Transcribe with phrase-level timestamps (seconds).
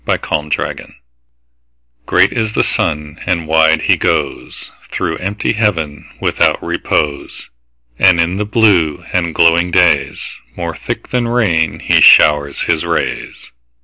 [0.07, 0.17] 4.
[0.27, 0.95] Summer Sun
[2.07, 7.49] GREAT is the sun, and wide he goesThrough empty heaven without repose;
[7.99, 13.51] And in the blue and glowing daysMore thick than rain he showers his rays.